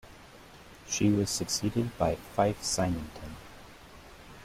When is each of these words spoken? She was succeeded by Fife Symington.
She 0.87 1.11
was 1.11 1.29
succeeded 1.29 1.95
by 1.99 2.15
Fife 2.15 2.63
Symington. 2.63 3.35